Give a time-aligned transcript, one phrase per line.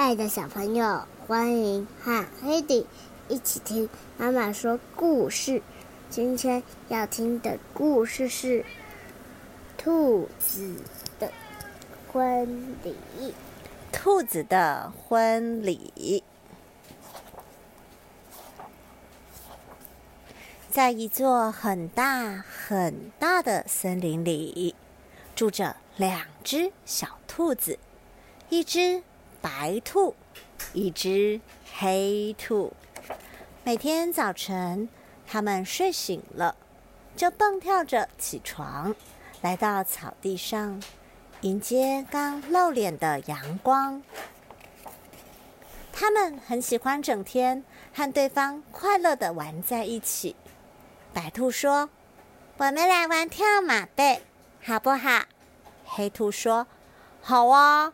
[0.00, 2.86] 爱的小朋友，欢迎和黑迪
[3.28, 5.60] 一起听妈妈说故事。
[6.08, 8.62] 今天要听的故事是
[9.76, 10.74] 《兔子
[11.18, 11.30] 的
[12.10, 12.96] 婚礼》。
[13.92, 16.24] 兔子的婚礼，
[20.70, 24.74] 在一座很大很大的森林里，
[25.36, 27.78] 住着两只小兔子，
[28.48, 29.02] 一只。
[29.42, 30.14] 白兔，
[30.72, 31.40] 一只
[31.78, 32.72] 黑兔。
[33.64, 34.88] 每天早晨，
[35.26, 36.56] 它们睡醒了，
[37.16, 38.94] 就蹦跳着起床，
[39.40, 40.82] 来到草地上，
[41.40, 44.02] 迎接刚露脸的阳光。
[45.92, 50.36] 它们很喜欢整天和对方快乐的玩在一起。
[51.12, 51.90] 白兔说
[52.58, 54.22] ：“我们来玩跳马背，
[54.62, 55.24] 好不好？”
[55.84, 56.66] 黑兔说
[57.20, 57.92] ：“好啊。”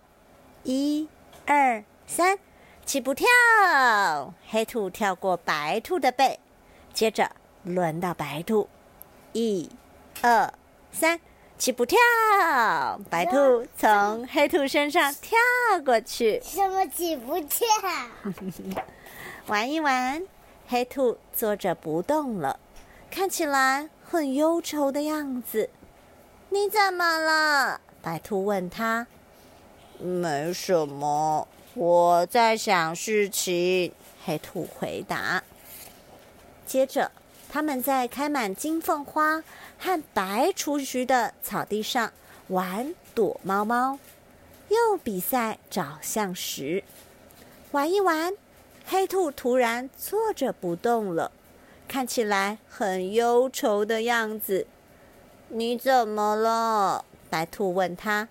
[0.65, 1.09] 一。
[1.47, 2.37] 二三，
[2.85, 3.25] 起步跳！
[4.49, 6.41] 黑兔跳过白兔的背，
[6.93, 7.31] 接着
[7.63, 8.69] 轮到白兔。
[9.33, 9.71] 一、
[10.23, 10.53] 二、
[10.91, 11.21] 三，
[11.57, 11.97] 起步跳！
[13.09, 15.39] 白兔从黑兔身上跳
[15.85, 16.41] 过去。
[16.43, 17.67] 什么起步跳？
[19.47, 20.21] 玩一玩。
[20.67, 22.59] 黑兔坐着不动了，
[23.09, 25.71] 看起来很忧愁的样子。
[26.51, 27.81] 你怎么了？
[28.03, 29.07] 白兔问他。
[29.99, 33.93] 没什么，我在想事情。
[34.25, 35.43] 黑兔回答。
[36.67, 37.11] 接着，
[37.49, 39.43] 他们在开满金凤花
[39.79, 42.13] 和白雏菊的草地上
[42.49, 43.99] 玩躲猫猫，
[44.69, 46.83] 又比赛找橡石。
[47.71, 48.33] 玩一玩，
[48.85, 51.31] 黑兔突然坐着不动了，
[51.87, 54.67] 看起来很忧愁的样子。
[55.49, 57.05] 你怎么了？
[57.31, 58.29] 白兔问他。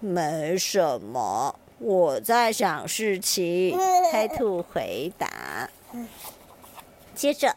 [0.00, 3.78] 没什么，我在想事情。
[4.10, 5.68] 黑兔回答。
[7.14, 7.54] 接着，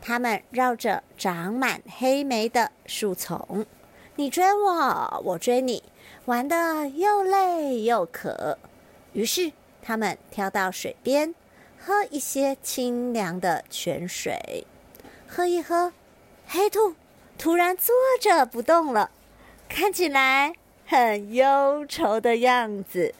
[0.00, 3.66] 他们绕着长满黑莓的树丛，
[4.14, 5.82] 你追我，我追你，
[6.26, 8.56] 玩的又累又渴。
[9.12, 9.50] 于是，
[9.82, 11.34] 他们跳到水边，
[11.76, 14.64] 喝一些清凉的泉水。
[15.26, 15.92] 喝一喝，
[16.46, 16.94] 黑兔
[17.36, 19.10] 突然坐着不动了，
[19.68, 20.54] 看起来。
[20.90, 23.14] 很忧愁的样子，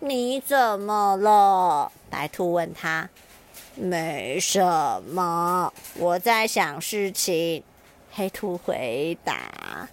[0.00, 1.90] 你怎么了？
[2.10, 3.08] 白兔问他。
[3.74, 4.62] 没什
[5.04, 7.64] 么，我在想事情。
[8.12, 9.88] 黑兔回答。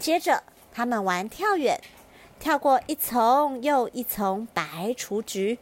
[0.00, 1.78] 接着，他们玩跳远，
[2.40, 5.58] 跳过一丛又一丛白雏菊。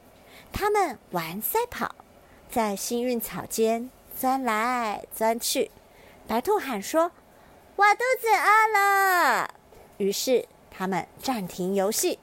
[0.52, 1.96] 他们玩赛跑，
[2.48, 5.72] 在幸运草间钻来钻去。
[6.28, 7.10] 白兔喊说
[7.74, 9.54] ：“我肚子饿了。”
[9.96, 12.18] 于是，他们暂停游戏，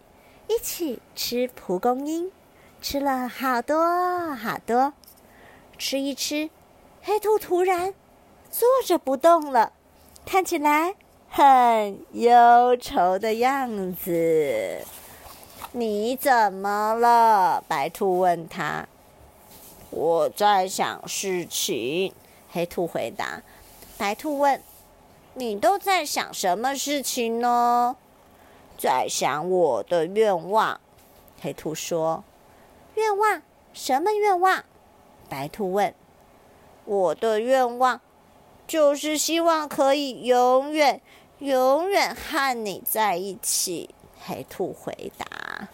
[0.48, 2.32] 一起吃蒲公英，
[2.82, 4.94] 吃了好多好多。
[5.78, 6.50] 吃一吃，
[7.02, 7.94] 黑兔突然
[8.52, 9.72] 坐着不动了，
[10.26, 10.96] 看起来
[11.30, 14.86] 很忧愁的样子。
[15.72, 17.64] 你怎么了？
[17.68, 18.88] 白兔问他。
[19.90, 22.14] 我在想事情。
[22.52, 23.42] 黑兔回答。
[23.98, 24.62] 白兔问。
[25.34, 27.96] 你都在想什么事情呢？
[28.78, 30.82] 在想我的愿望。
[31.40, 32.24] 黑兔说
[32.96, 33.42] ：“愿望？
[33.74, 34.66] 什么愿望？”
[35.30, 35.96] 白兔问。
[36.84, 38.02] “我的愿望
[38.68, 41.02] 就是希望可以永远、
[41.40, 45.70] 永远和你在一起。”黑兔回答。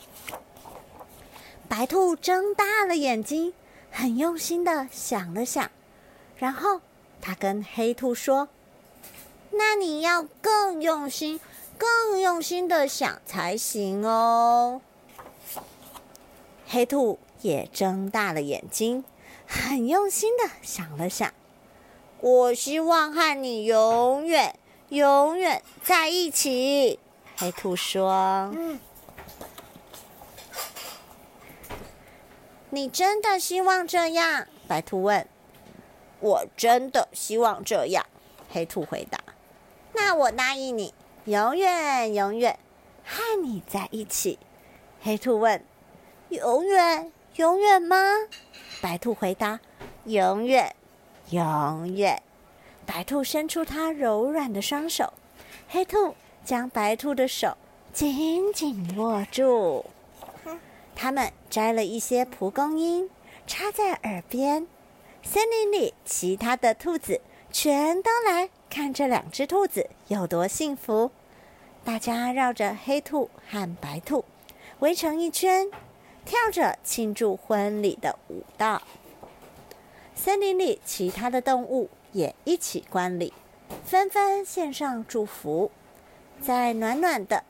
[1.68, 3.54] 白兔睁大了眼睛，
[3.90, 5.72] 很用心的想了想，
[6.38, 6.82] 然后
[7.20, 8.50] 他跟黑兔说。
[9.58, 11.40] 那你要更用心、
[11.78, 14.82] 更用心的想才行哦。
[16.68, 19.04] 黑兔也睁大了眼睛，
[19.48, 21.34] 很用心的想了想。
[22.20, 24.58] 我希望和你永远、
[24.90, 27.00] 永远在一起。
[27.38, 28.80] 黑兔说：“嗯
[32.70, 35.26] 你真的希望这样？”白兔问。
[36.20, 38.06] “我真的希望这样。”
[38.52, 39.20] 黑兔回答。
[39.98, 40.94] 那我答应你，
[41.26, 42.58] 永远永远
[43.04, 44.38] 和你在一起。
[45.02, 45.64] 黑兔问
[46.30, 47.98] ：“永远永远吗？”
[48.80, 49.60] 白兔回答
[50.06, 50.76] ：“永远
[51.32, 52.22] 永远。”
[52.86, 55.12] 白兔伸出它柔软的双手，
[55.68, 56.16] 黑兔
[56.46, 57.58] 将白兔的手
[57.92, 59.84] 紧紧握住。
[60.96, 63.10] 他们摘了一些蒲公英，
[63.46, 64.68] 插在耳边。
[65.24, 67.20] 森林里其他的兔子
[67.52, 68.50] 全都来。
[68.70, 71.12] 看这两只兔子有多幸福！
[71.84, 74.26] 大家绕着黑兔和白兔
[74.80, 75.72] 围成一圈，
[76.26, 78.82] 跳着庆祝婚礼的舞蹈。
[80.14, 83.34] 森林里其他的动物也一起观礼，
[83.86, 85.72] 纷纷献上祝福。
[86.42, 87.44] 在暖暖的、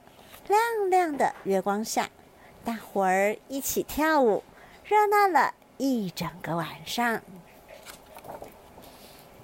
[0.48, 2.10] 亮亮的月光下，
[2.64, 4.44] 大伙儿一起跳舞，
[4.86, 7.22] 热闹了一整个晚上。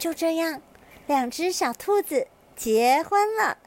[0.03, 0.61] 就这样，
[1.07, 2.27] 两只小兔子
[2.57, 3.57] 结婚了，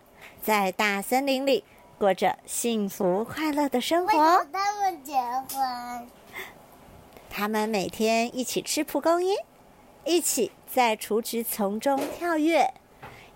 [0.43, 1.65] 在大森林里
[1.99, 4.47] 过着幸福快乐的生活么。
[4.53, 6.07] 他们结婚？
[7.31, 9.35] 他们每天一起吃蒲公英，
[10.05, 12.71] 一起在雏菊丛中跳跃，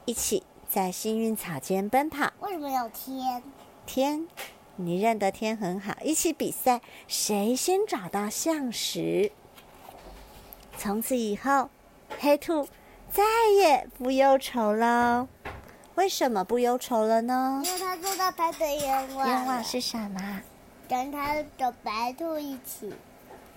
[0.05, 2.31] 一起在幸运草间奔跑。
[2.41, 3.43] 为什么有天？
[3.87, 4.29] 天，
[4.77, 9.33] 你认得天很好，一起比赛谁先找到象石。
[10.77, 11.71] 从此以后，
[12.19, 12.69] 黑兔
[13.13, 13.23] 再
[13.57, 15.29] 也不忧愁了。
[15.97, 17.61] 为什么不忧愁了呢？
[17.65, 19.29] 因为他做到他的愿望。
[19.29, 20.41] 愿望是什么？
[20.89, 22.93] 跟他的白兔一起。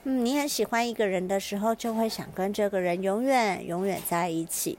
[0.04, 4.78] 嗯，你很喜欢一个人的时候，就会想跟这个人永远永远在一起。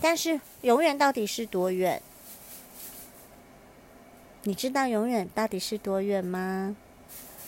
[0.00, 2.00] 但是，永远到底是多远？
[4.42, 6.76] 你知道永远到底是多远吗？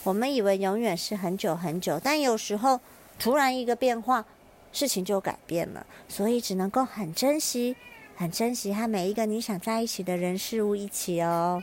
[0.05, 2.81] 我们以为永远是很久很久，但有时候
[3.19, 4.25] 突然一个变化，
[4.73, 7.77] 事情就改变了，所以只能够很珍惜、
[8.15, 11.63] 很珍惜和每一个你想在一起的人事物一起哦。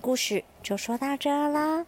[0.00, 1.84] 故事就说到这儿啦，